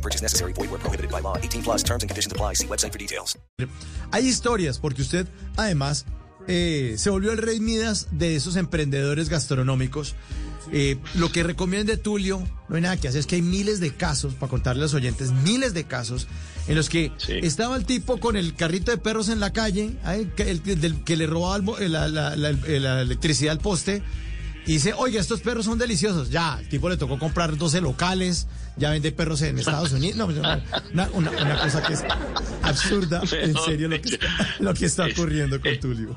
No 0.00 0.02
purchase 0.02 0.22
necessary. 0.22 0.52
Void 0.54 0.70
where 0.70 0.78
prohibited 0.80 1.10
by 1.10 1.20
law. 1.20 1.36
18 1.36 1.62
plus 1.62 1.82
terms 1.84 2.02
and 2.02 2.08
conditions 2.10 2.32
apply. 2.32 2.54
See 2.54 2.66
website 2.66 2.90
for 2.92 2.98
details. 2.98 3.36
Hay 4.12 4.26
historias, 4.26 4.78
porque 4.78 5.02
usted, 5.02 5.26
además, 5.56 6.06
eh, 6.48 6.94
se 6.96 7.10
volvió 7.10 7.32
el 7.32 7.38
rey 7.38 7.60
Midas 7.60 8.08
de 8.10 8.34
esos 8.34 8.56
emprendedores 8.56 9.28
gastronómicos. 9.28 10.14
Eh, 10.72 10.96
lo 11.14 11.30
que 11.32 11.42
recomiende 11.42 11.96
Tulio, 11.96 12.42
no 12.68 12.76
hay 12.76 12.82
nada 12.82 12.96
que 12.96 13.08
hacer, 13.08 13.20
es 13.20 13.26
que 13.26 13.36
hay 13.36 13.42
miles 13.42 13.80
de 13.80 13.92
casos, 13.94 14.34
para 14.34 14.48
contarle 14.48 14.80
a 14.82 14.84
los 14.84 14.94
oyentes, 14.94 15.32
miles 15.32 15.74
de 15.74 15.84
casos 15.84 16.28
en 16.68 16.76
los 16.76 16.88
que 16.88 17.12
Sí. 17.18 17.34
estaba 17.42 17.76
el 17.76 17.84
tipo 17.86 18.18
con 18.20 18.36
el 18.36 18.54
carrito 18.54 18.90
de 18.92 18.98
perros 18.98 19.28
en 19.30 19.40
la 19.40 19.52
calle, 19.52 19.96
ay, 20.04 20.30
que, 20.36 20.50
el, 20.50 20.62
del- 20.62 21.02
que 21.04 21.16
le 21.16 21.26
robaba 21.26 21.56
el 21.56 21.62
mo- 21.62 21.78
la, 21.78 22.08
la- 22.08 22.36
la- 22.36 22.52
la 22.52 23.00
electricidad 23.02 23.52
al 23.52 23.58
poste, 23.58 24.02
y 24.70 24.74
dice, 24.74 24.94
oiga, 24.96 25.20
estos 25.20 25.40
perros 25.40 25.64
son 25.64 25.78
deliciosos. 25.78 26.30
Ya, 26.30 26.58
el 26.60 26.68
tipo 26.68 26.88
le 26.88 26.96
tocó 26.96 27.18
comprar 27.18 27.56
12 27.56 27.80
locales, 27.80 28.46
ya 28.76 28.90
vende 28.90 29.10
perros 29.10 29.42
en 29.42 29.58
Estados 29.58 29.90
Unidos. 29.92 30.16
No, 30.16 30.26
pues, 30.26 30.38
una, 30.38 30.62
una- 31.12 31.30
una- 31.30 31.58
cosa 31.60 31.82
que 31.82 31.94
es 31.94 32.04
absurda, 32.62 33.20
en 33.32 33.56
serio, 33.56 33.88
lo 33.88 34.00
que, 34.00 34.18
lo 34.60 34.74
que 34.74 34.86
está 34.86 35.06
ocurriendo 35.06 35.60
con 35.60 35.78
Tulio. 35.80 36.16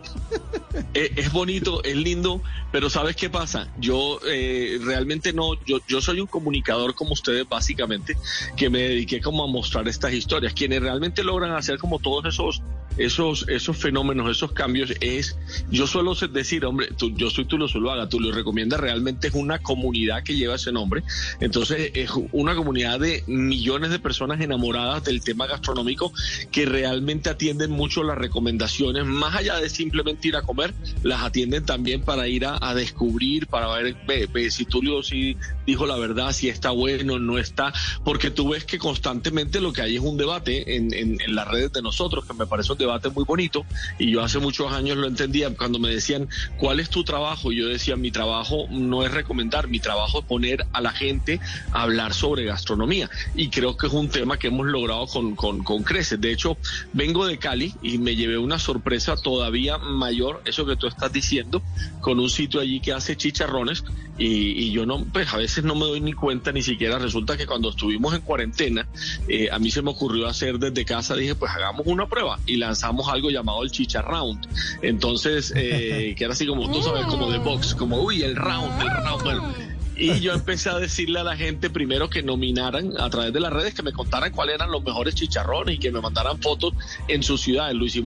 Eh, 0.94 1.12
es 1.16 1.32
bonito, 1.32 1.84
es 1.84 1.96
lindo, 1.96 2.42
pero 2.72 2.90
¿sabes 2.90 3.16
qué 3.16 3.30
pasa? 3.30 3.68
Yo 3.80 4.20
eh, 4.28 4.80
realmente 4.84 5.34
no, 5.34 5.54
yo, 5.66 5.80
yo 5.88 6.02
soy 6.02 6.20
un 6.20 6.28
comunicador 6.28 6.94
como 6.96 7.14
ustedes 7.14 7.48
básicamente, 7.50 8.18
que 8.56 8.70
me 8.70 8.80
dediqué 8.80 9.22
como 9.22 9.44
a 9.44 9.48
mostrar 9.48 9.88
estas 9.88 10.14
historias. 10.14 10.54
Quienes 10.54 10.82
realmente 10.82 11.24
logran 11.24 11.52
hacer 11.56 11.78
como 11.80 12.00
todos 12.00 12.26
esos, 12.26 12.62
esos, 12.98 13.46
esos 13.50 13.78
fenómenos, 13.78 14.30
esos 14.30 14.52
cambios, 14.54 14.94
es, 15.02 15.38
yo 15.70 15.88
suelo 15.88 16.14
decir, 16.16 16.66
hombre, 16.66 16.88
tú- 16.98 17.12
yo 17.16 17.30
soy 17.30 17.46
Tulio 17.46 17.68
Zuluaga, 17.68 18.08
Tulio 18.10 18.32
recomienda 18.32 18.78
realmente 18.78 19.28
es 19.28 19.34
una 19.34 19.60
comunidad 19.60 20.24
que 20.24 20.36
lleva 20.36 20.56
ese 20.56 20.72
nombre. 20.72 21.04
Entonces 21.40 21.92
es 21.94 22.12
una 22.32 22.56
comunidad 22.56 23.00
de 23.00 23.24
millones 23.28 23.90
de 23.92 24.00
personas 24.00 24.40
enamoradas 24.42 25.04
del 25.04 25.24
tema 25.24 25.48
gastronómico 25.48 26.12
que 26.52 26.66
realmente 26.66 27.30
atienden 27.30 27.72
mucho 27.72 28.04
las 28.04 28.18
recomendaciones, 28.18 29.06
más 29.06 29.36
allá 29.36 29.60
de 29.60 29.70
simplemente 29.70 30.28
ir 30.28 30.36
a 30.36 30.42
comer, 30.42 30.74
las 31.04 31.22
atienden 31.24 31.66
también 31.66 32.02
para 32.04 32.28
ir 32.28 32.46
a, 32.46 32.58
a 32.62 32.76
descubrir, 32.76 33.48
para 33.48 33.68
ver 33.76 33.96
ve, 34.08 34.28
ve, 34.32 34.52
si 34.52 34.66
Tulio 34.66 35.02
sí 35.04 35.38
dijo 35.66 35.86
la 35.86 35.98
verdad, 35.98 36.32
si 36.34 36.50
está 36.50 36.72
bueno, 36.72 37.20
no 37.20 37.38
está, 37.38 37.74
porque 38.04 38.30
tú 38.32 38.50
ves 38.50 38.66
que 38.66 38.78
constantemente 38.78 39.62
lo 39.62 39.74
que 39.74 39.82
hay 39.82 39.96
es 39.96 40.02
un 40.02 40.18
debate 40.18 40.76
en, 40.76 40.94
en- 40.94 41.20
en 41.22 41.36
las 41.36 41.48
redes 41.48 41.72
de 41.72 41.82
nosotros, 41.82 42.26
que 42.26 42.34
me 42.34 42.46
parece 42.48 42.72
un 42.72 42.78
debate 42.84 43.10
muy 43.10 43.26
bonito, 43.26 43.66
y 44.00 44.12
yo 44.12 44.24
hace 44.24 44.40
muchos 44.40 44.72
años 44.72 44.98
lo 44.98 45.08
entendía 45.08 45.50
cuando 45.56 45.80
me 45.80 45.90
decían, 45.90 46.28
¿cuál 46.58 46.80
es 46.80 46.90
tu 46.90 47.04
trabajo? 47.04 47.52
Yo 47.52 47.68
decía, 47.68 47.96
mi 47.96 48.12
trabajo 48.12 48.68
no 48.70 49.04
es 49.04 49.12
recomendar, 49.12 49.68
mi 49.68 49.80
trabajo 49.80 50.20
es 50.20 50.26
poner 50.26 50.66
a 50.72 50.82
la 50.82 50.92
gente 50.92 51.40
a 51.72 51.84
hablar 51.84 52.14
sobre 52.14 52.46
gastronomía, 52.46 53.10
y 53.36 53.50
creo 53.50 53.76
que 53.78 53.88
es 53.88 53.94
un 53.94 54.10
tema 54.10 54.38
que 54.38 54.48
hemos 54.48 54.68
logrado 54.68 55.08
con, 55.08 55.36
con, 55.36 55.64
con 55.64 55.84
creces. 55.84 56.20
De 56.20 56.32
hecho, 56.32 56.58
vengo 56.94 57.26
de 57.26 57.38
Cali 57.38 57.74
y 57.82 57.98
me 57.98 58.16
llevé 58.16 58.38
una 58.38 58.60
sorpresa 58.60 59.16
todavía 59.16 59.78
mayor, 59.78 60.42
eso 60.46 60.66
que 60.66 60.76
tú 60.76 60.88
estás 60.88 61.12
diciendo, 61.12 61.62
con 62.02 62.20
un 62.20 62.30
sitio 62.30 62.60
allí 62.60 62.80
que 62.80 62.94
hace 62.94 63.16
chicharrones 63.16 63.84
y, 64.18 64.52
y 64.52 64.72
yo 64.72 64.86
no, 64.86 65.04
pues 65.06 65.34
a 65.34 65.38
veces 65.38 65.64
no 65.64 65.76
me 65.76 65.86
doy 65.86 66.02
ni 66.02 66.14
cuenta 66.14 66.52
ni 66.52 66.62
siquiera. 66.62 67.00
Resulta 67.00 67.38
que 67.38 67.48
cuando 67.48 67.70
estuvimos 67.70 68.14
en 68.14 68.22
cuarentena, 68.22 68.88
eh, 69.28 69.50
a 69.52 69.60
mí 69.60 69.72
se 69.72 69.82
me 69.82 69.92
ocurrió 69.92 70.28
hacer 70.28 70.60
desde 70.60 70.86
casa, 70.86 71.16
dije, 71.16 71.36
pues 71.36 71.52
hagamos 71.52 71.88
una 71.88 72.08
prueba 72.08 72.40
y 72.46 72.58
lanzamos 72.58 73.08
algo 73.10 73.30
llamado 73.30 73.64
el 73.64 73.72
chicharround. 73.72 74.48
Entonces, 74.82 75.54
eh, 75.56 76.14
que 76.18 76.24
era 76.24 76.34
así 76.34 76.46
como, 76.46 76.72
tú 76.72 76.82
sabes, 76.82 77.06
como 77.06 77.32
de 77.32 77.40
box, 77.40 77.74
como, 77.76 78.02
uy, 78.02 78.22
el 78.22 78.36
round, 78.36 78.82
el 78.82 78.90
round, 79.04 79.24
bueno. 79.24 79.54
Y 79.96 80.20
yo 80.22 80.34
empecé 80.34 80.70
a 80.70 80.80
decirle 80.80 81.20
a 81.20 81.24
la 81.24 81.38
gente 81.38 81.70
primero 81.70 82.10
que 82.10 82.24
nominaran 82.24 82.94
a 83.00 83.10
través 83.12 83.32
de 83.32 83.40
las 83.40 83.54
redes, 83.54 83.76
que 83.76 83.84
me 83.84 83.94
contaran 83.94 84.32
cuáles 84.32 84.56
eran 84.56 84.72
los 84.72 84.84
mejores 84.84 85.14
chicharrones 85.14 85.76
y 85.76 85.80
que 85.80 85.92
me 85.92 86.02
mandaran 86.02 86.42
fotos 86.42 86.74
en 87.08 87.22
sus 87.22 87.42
ciudades. 87.42 87.76
Lo 87.76 87.86
hicimos 87.86 88.08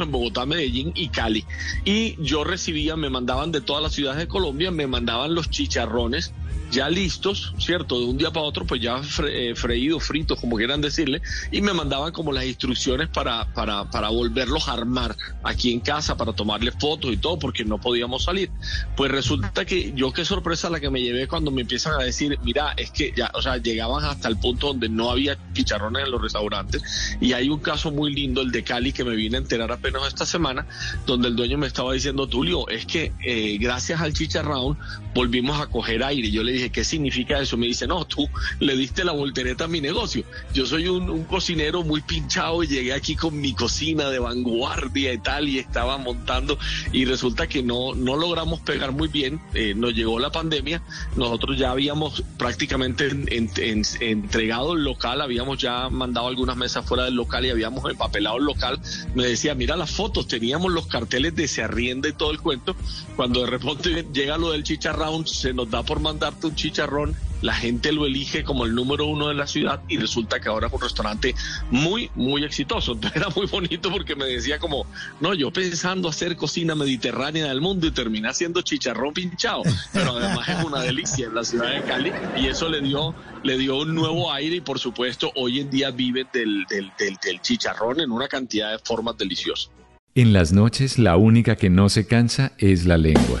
En 0.00 0.12
Bogotá, 0.12 0.46
Medellín 0.46 0.92
y 0.94 1.08
Cali. 1.08 1.44
Y 1.84 2.16
yo 2.22 2.44
recibía, 2.44 2.96
me 2.96 3.10
mandaban 3.10 3.52
de 3.52 3.60
todas 3.60 3.82
las 3.82 3.92
ciudades 3.92 4.18
de 4.18 4.28
Colombia, 4.28 4.70
me 4.70 4.86
mandaban 4.86 5.34
los 5.34 5.50
chicharrones 5.50 6.32
ya 6.72 6.88
listos, 6.88 7.54
¿cierto? 7.58 8.00
De 8.00 8.06
un 8.06 8.16
día 8.16 8.30
para 8.30 8.46
otro, 8.46 8.64
pues 8.64 8.80
ya 8.80 9.02
eh, 9.28 9.52
freídos, 9.54 10.04
fritos, 10.04 10.40
como 10.40 10.56
quieran 10.56 10.80
decirle, 10.80 11.20
y 11.50 11.60
me 11.60 11.74
mandaban 11.74 12.12
como 12.12 12.32
las 12.32 12.46
instrucciones 12.46 13.08
para, 13.08 13.52
para, 13.52 13.90
para 13.90 14.08
volverlos 14.08 14.68
a 14.68 14.72
armar 14.72 15.14
aquí 15.44 15.72
en 15.72 15.80
casa, 15.80 16.16
para 16.16 16.32
tomarle 16.32 16.72
fotos 16.72 17.12
y 17.12 17.18
todo, 17.18 17.38
porque 17.38 17.64
no 17.64 17.78
podíamos 17.78 18.24
salir. 18.24 18.50
Pues 18.96 19.10
resulta 19.10 19.66
que 19.66 19.92
yo 19.94 20.12
qué 20.12 20.24
sorpresa 20.24 20.70
la 20.70 20.80
que 20.80 20.88
me 20.88 21.02
llevé 21.02 21.28
cuando 21.28 21.50
me 21.50 21.60
empiezan 21.60 22.00
a 22.00 22.04
decir, 22.04 22.38
mira, 22.42 22.72
es 22.76 22.90
que 22.90 23.12
ya, 23.14 23.30
o 23.34 23.42
sea, 23.42 23.58
llegaban 23.58 24.04
hasta 24.06 24.28
el 24.28 24.38
punto 24.38 24.68
donde 24.68 24.88
no 24.88 25.10
había 25.10 25.36
chicharrones 25.52 26.06
en 26.06 26.10
los 26.10 26.22
restaurantes, 26.22 26.82
y 27.20 27.34
hay 27.34 27.50
un 27.50 27.60
caso 27.60 27.92
muy 27.92 28.14
lindo, 28.14 28.40
el 28.40 28.50
de 28.50 28.64
Cali, 28.64 28.92
que 28.92 29.04
me 29.04 29.14
vine 29.14 29.36
a 29.36 29.40
enterar 29.40 29.70
apenas 29.82 30.06
esta 30.06 30.24
semana, 30.24 30.64
donde 31.06 31.26
el 31.28 31.34
dueño 31.34 31.58
me 31.58 31.66
estaba 31.66 31.92
diciendo, 31.92 32.28
Tulio, 32.28 32.68
es 32.68 32.86
que 32.86 33.12
eh, 33.24 33.58
gracias 33.60 34.00
al 34.00 34.12
chicharrón 34.12 34.78
volvimos 35.12 35.60
a 35.60 35.66
coger 35.66 36.04
aire. 36.04 36.30
Yo 36.30 36.44
le 36.44 36.52
dije, 36.52 36.70
¿qué 36.70 36.84
significa 36.84 37.40
eso? 37.40 37.56
Me 37.56 37.66
dice, 37.66 37.88
no, 37.88 38.04
tú 38.04 38.28
le 38.60 38.76
diste 38.76 39.02
la 39.04 39.10
voltereta 39.12 39.64
a 39.64 39.68
mi 39.68 39.80
negocio. 39.80 40.24
Yo 40.54 40.66
soy 40.66 40.86
un, 40.86 41.24
cocinero 41.24 41.82
muy 41.82 42.00
pinchado 42.02 42.62
y 42.62 42.68
llegué 42.68 42.92
aquí 42.92 43.16
con 43.16 43.40
mi 43.40 43.54
cocina 43.54 44.08
de 44.10 44.18
vanguardia 44.20 45.12
y 45.12 45.18
tal, 45.18 45.48
y 45.48 45.58
estaba 45.58 45.98
montando, 45.98 46.58
y 46.92 47.04
resulta 47.04 47.48
que 47.48 47.62
no, 47.62 47.94
no 47.94 48.16
logramos 48.16 48.60
pegar 48.60 48.92
muy 48.92 49.08
bien. 49.08 49.40
Eh, 49.54 49.74
nos 49.74 49.94
llegó 49.94 50.18
la 50.20 50.30
pandemia, 50.30 50.80
nosotros 51.16 51.58
ya 51.58 51.72
habíamos 51.72 52.22
prácticamente 52.38 53.08
en- 53.08 53.26
en- 53.32 53.50
en- 53.56 53.82
entregado 54.00 54.74
el 54.74 54.84
local, 54.84 55.20
habíamos 55.20 55.58
ya 55.58 55.88
mandado 55.90 56.28
algunas 56.28 56.56
mesas 56.56 56.86
fuera 56.86 57.04
del 57.04 57.14
local 57.14 57.44
y 57.46 57.50
habíamos 57.50 57.88
empapelado 57.90 58.36
el 58.38 58.44
local. 58.44 58.78
Me 59.14 59.24
decía, 59.26 59.54
mira 59.54 59.71
las 59.76 59.90
fotos, 59.90 60.28
teníamos 60.28 60.72
los 60.72 60.86
carteles 60.86 61.34
de 61.34 61.48
se 61.48 61.62
arrienda 61.62 62.08
y 62.08 62.12
todo 62.12 62.30
el 62.30 62.40
cuento. 62.40 62.76
Cuando 63.16 63.40
de 63.40 63.46
repente 63.46 64.06
llega 64.12 64.38
lo 64.38 64.50
del 64.52 64.62
chicharrón, 64.64 65.26
se 65.26 65.52
nos 65.52 65.70
da 65.70 65.82
por 65.82 66.00
mandarte 66.00 66.46
un 66.46 66.54
chicharrón, 66.54 67.14
la 67.42 67.52
gente 67.52 67.92
lo 67.92 68.06
elige 68.06 68.44
como 68.44 68.64
el 68.64 68.74
número 68.74 69.06
uno 69.06 69.28
de 69.28 69.34
la 69.34 69.46
ciudad 69.46 69.82
y 69.88 69.98
resulta 69.98 70.40
que 70.40 70.48
ahora 70.48 70.68
es 70.68 70.72
un 70.72 70.80
restaurante 70.80 71.34
muy, 71.70 72.10
muy 72.14 72.44
exitoso. 72.44 72.98
Era 73.14 73.28
muy 73.36 73.46
bonito 73.46 73.90
porque 73.90 74.16
me 74.16 74.24
decía 74.24 74.58
como, 74.58 74.86
no, 75.20 75.34
yo 75.34 75.52
pensando 75.52 76.08
hacer 76.08 76.36
cocina 76.36 76.74
mediterránea 76.74 77.48
del 77.48 77.60
mundo 77.60 77.86
y 77.86 77.90
terminé 77.90 78.28
haciendo 78.28 78.62
chicharrón 78.62 79.12
pinchado, 79.12 79.62
pero 79.92 80.16
además 80.16 80.48
es 80.48 80.64
una 80.64 80.80
delicia 80.80 81.26
en 81.26 81.34
la 81.34 81.44
ciudad 81.44 81.72
de 81.72 81.82
Cali 81.82 82.12
y 82.36 82.46
eso 82.46 82.68
le 82.68 82.80
dio, 82.80 83.14
le 83.42 83.58
dio 83.58 83.78
un 83.78 83.94
nuevo 83.94 84.32
aire 84.32 84.56
y 84.56 84.60
por 84.60 84.78
supuesto 84.78 85.32
hoy 85.34 85.60
en 85.60 85.70
día 85.70 85.90
viven 85.90 86.28
del, 86.32 86.64
del, 86.68 86.92
del, 86.98 87.18
del 87.22 87.40
chicharrón 87.42 88.00
en 88.00 88.12
una 88.12 88.28
cantidad 88.28 88.70
de 88.70 88.78
formas 88.78 89.18
deliciosas. 89.18 89.70
En 90.14 90.32
las 90.32 90.52
noches 90.52 90.98
la 90.98 91.16
única 91.16 91.56
que 91.56 91.70
no 91.70 91.88
se 91.88 92.06
cansa 92.06 92.52
es 92.58 92.84
la 92.84 92.98
lengua. 92.98 93.40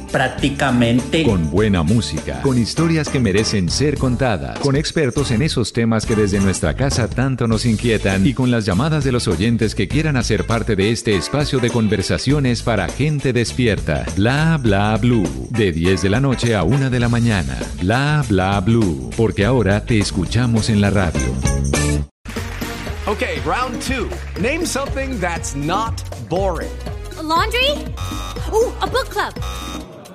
Prácticamente. 0.11 1.23
Con 1.23 1.49
buena 1.49 1.83
música, 1.83 2.41
con 2.41 2.57
historias 2.57 3.09
que 3.09 3.19
merecen 3.19 3.69
ser 3.69 3.97
contadas, 3.97 4.59
con 4.59 4.75
expertos 4.75 5.31
en 5.31 5.41
esos 5.41 5.73
temas 5.73 6.05
que 6.05 6.15
desde 6.15 6.39
nuestra 6.39 6.75
casa 6.75 7.07
tanto 7.07 7.47
nos 7.47 7.65
inquietan 7.65 8.25
y 8.25 8.33
con 8.33 8.51
las 8.51 8.65
llamadas 8.65 9.03
de 9.03 9.11
los 9.11 9.27
oyentes 9.27 9.75
que 9.75 9.87
quieran 9.87 10.17
hacer 10.17 10.45
parte 10.45 10.75
de 10.75 10.91
este 10.91 11.15
espacio 11.15 11.59
de 11.59 11.69
conversaciones 11.69 12.61
para 12.61 12.87
gente 12.87 13.33
despierta. 13.33 14.05
Bla 14.15 14.57
bla 14.61 14.97
blue. 14.97 15.47
De 15.49 15.71
10 15.71 16.01
de 16.01 16.09
la 16.09 16.19
noche 16.19 16.55
a 16.55 16.63
1 16.63 16.89
de 16.89 16.99
la 16.99 17.09
mañana. 17.09 17.57
Bla 17.81 18.23
bla 18.27 18.59
blue. 18.59 19.09
Porque 19.15 19.45
ahora 19.45 19.85
te 19.85 19.99
escuchamos 19.99 20.69
en 20.69 20.81
la 20.81 20.89
radio. 20.89 21.21
Okay, 23.07 23.39
round 23.45 23.81
two. 23.81 24.07
Name 24.39 24.65
something 24.65 25.19
that's 25.19 25.55
not 25.55 26.01
boring. 26.29 26.69
laundry? 27.21 27.71
Ooh, 28.53 28.73
a 28.81 28.87
book 28.87 29.09
club. 29.09 29.33